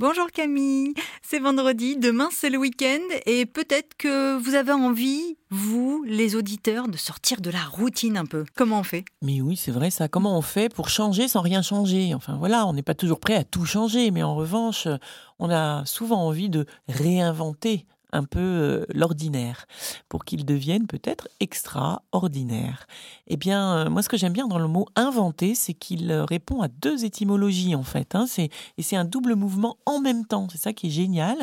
[0.00, 6.02] Bonjour Camille, c'est vendredi, demain c'est le week-end et peut-être que vous avez envie, vous,
[6.06, 8.46] les auditeurs, de sortir de la routine un peu.
[8.56, 9.04] Comment on fait?
[9.20, 10.08] Mais oui, c'est vrai ça.
[10.08, 12.14] Comment on fait pour changer sans rien changer?
[12.14, 14.88] Enfin voilà, on n'est pas toujours prêt à tout changer, mais en revanche,
[15.38, 19.66] on a souvent envie de réinventer un peu euh, l'ordinaire
[20.08, 22.86] pour qu'il devienne peut-être extraordinaire.
[23.26, 26.24] Eh bien, euh, moi, ce que j'aime bien dans le mot inventer, c'est qu'il euh,
[26.24, 28.14] répond à deux étymologies en fait.
[28.14, 28.26] Hein.
[28.38, 30.48] et c'est un double mouvement en même temps.
[30.50, 31.36] C'est ça qui est génial.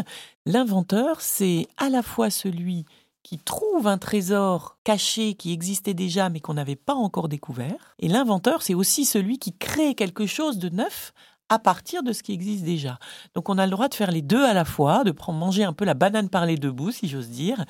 [0.46, 2.86] L'inventeur, c'est à la fois celui
[3.24, 7.96] qui trouve un trésor caché qui existait déjà mais qu'on n'avait pas encore découvert.
[8.00, 11.14] Et l'inventeur, c'est aussi celui qui crée quelque chose de neuf
[11.50, 13.00] à partir de ce qui existe déjà.
[13.34, 15.64] Donc on a le droit de faire les deux à la fois, de prendre manger
[15.64, 17.64] un peu la banane par les deux bouts, si j'ose dire.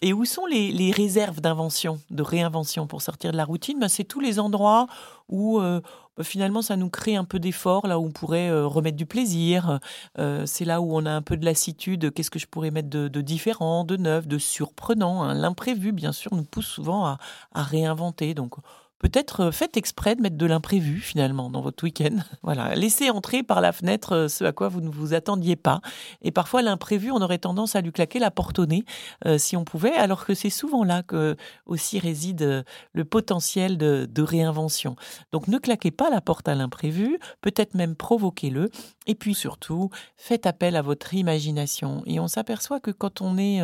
[0.00, 3.78] Et où sont les, réserves d'invention, de réinvention pour sortir de la routine?
[3.78, 4.86] Ben, C'est tous les endroits
[5.28, 5.80] où euh,
[6.16, 9.06] ben, finalement ça nous crée un peu d'effort, là où on pourrait euh, remettre du
[9.06, 9.78] plaisir.
[10.18, 12.12] Euh, c'est là où on a un peu de lassitude.
[12.12, 15.34] Qu'est-ce que je pourrais mettre de, différent, de neuf, de surprenant hein?
[15.34, 17.18] L'imprévu, bien sûr, nous pousse souvent à,
[17.52, 18.34] à réinventer.
[18.34, 18.54] Donc
[18.98, 22.16] peut-être euh, faites exprès de mettre de l'imprévu finalement dans votre week-end.
[22.42, 25.80] Voilà, laissez entrer par la fenêtre euh, ce à quoi vous ne vous attendiez pas.
[26.22, 28.84] Et parfois l'imprévu, on aurait tendance à lui claquer la porte au nez
[29.26, 34.08] euh, si on pouvait, alors que c'est souvent là que aussi réside le potentiel de,
[34.10, 34.96] de réinvention.
[35.32, 38.70] Donc ne claquez pas la porte à l'imprévu, peut-être même provoquez-le.
[39.06, 42.02] Et puis surtout, faites appel à votre imagination.
[42.06, 43.60] Et on s'aperçoit que quand on est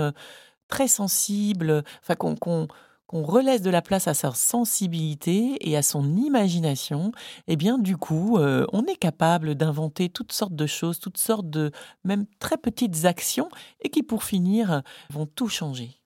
[0.69, 2.69] très sensible, enfin qu'on
[3.15, 7.13] qu'on relaisse de la place à sa sensibilité et à son imagination,
[7.47, 11.49] eh bien du coup, euh, on est capable d'inventer toutes sortes de choses, toutes sortes
[11.49, 11.71] de
[12.03, 13.49] même très petites actions
[13.83, 15.97] et qui pour finir vont tout changer.